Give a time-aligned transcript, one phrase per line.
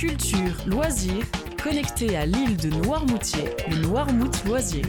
[0.00, 1.26] Culture, loisirs,
[1.62, 4.82] connecté à l'île de Noirmoutier, le Noirmout Loisir.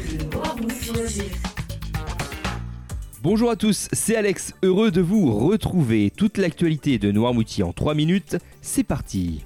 [3.22, 6.14] Bonjour à tous, c'est Alex, heureux de vous retrouver.
[6.16, 9.44] Toute l'actualité de Noirmoutier en 3 minutes, c'est parti.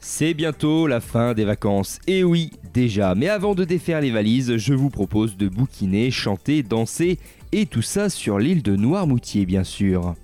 [0.00, 2.00] C'est bientôt la fin des vacances.
[2.06, 3.14] Et oui, déjà.
[3.14, 7.18] Mais avant de défaire les valises, je vous propose de bouquiner, chanter, danser
[7.52, 10.14] et tout ça sur l'île de Noirmoutier, bien sûr.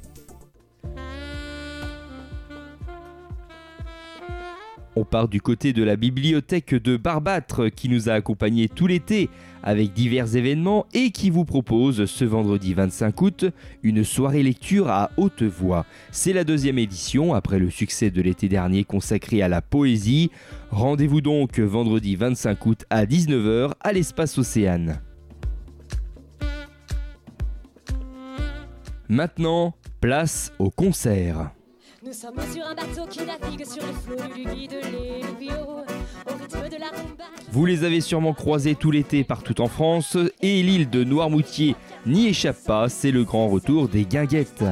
[5.01, 9.31] On part du côté de la bibliothèque de Barbâtre qui nous a accompagnés tout l'été
[9.63, 13.47] avec divers événements et qui vous propose ce vendredi 25 août
[13.83, 15.87] une soirée lecture à haute voix.
[16.13, 20.31] C'est la deuxième édition après le succès de l'été dernier consacré à la poésie.
[20.71, 25.01] Rendez-vous donc vendredi 25 août à 19h à l'espace Océane.
[29.09, 31.53] Maintenant, place au concert.
[32.03, 35.77] Nous sommes sur un bateau qui navigue sur les flots du guide au
[36.33, 37.25] rythme de la rumba.
[37.53, 42.29] Vous les avez sûrement croisés tout l'été partout en France et l'île de Noirmoutier n'y
[42.29, 44.65] échappe pas, c'est le grand retour des guinguettes.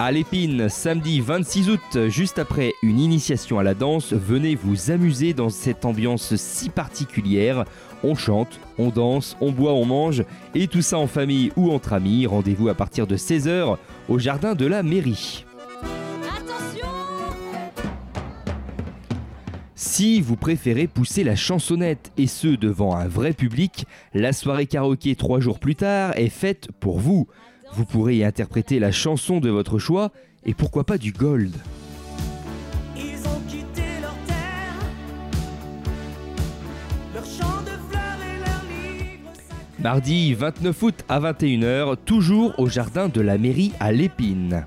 [0.00, 5.32] À l'épine, samedi 26 août, juste après une initiation à la danse, venez vous amuser
[5.32, 7.64] dans cette ambiance si particulière.
[8.02, 10.24] On chante, on danse, on boit, on mange,
[10.56, 12.26] et tout ça en famille ou entre amis.
[12.26, 13.76] Rendez-vous à partir de 16h
[14.08, 15.44] au jardin de la mairie.
[19.82, 25.16] Si vous préférez pousser la chansonnette et ce devant un vrai public, la soirée karaoké
[25.16, 27.28] trois jours plus tard est faite pour vous.
[27.72, 30.12] Vous pourrez y interpréter la chanson de votre choix
[30.44, 31.56] et pourquoi pas du gold.
[39.78, 44.66] Mardi 29 août à 21h, toujours au jardin de la mairie à l'Épine.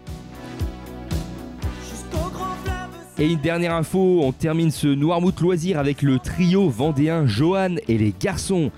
[3.23, 7.97] Et une dernière info, on termine ce Noirmouth loisir avec le trio vendéen Johan et
[7.97, 8.69] les garçons.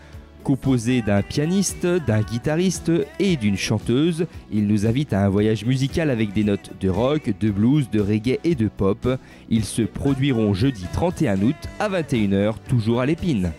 [0.44, 6.12] Composé d'un pianiste, d'un guitariste et d'une chanteuse, ils nous invitent à un voyage musical
[6.12, 9.18] avec des notes de rock, de blues, de reggae et de pop.
[9.50, 13.52] Ils se produiront jeudi 31 août à 21h, toujours à l'épine.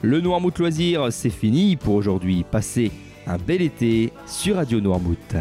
[0.00, 2.46] Le Noirmouth Loisir, c'est fini pour aujourd'hui.
[2.50, 2.92] Passez
[3.26, 5.36] un bel été sur Radio Noirmouth.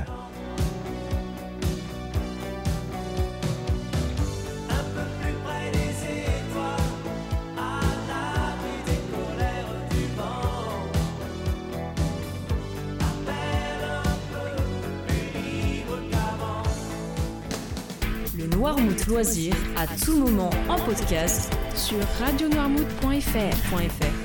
[18.66, 24.25] Le Noirmout Loisir, à tout moment en podcast sur radionoirmout.fr.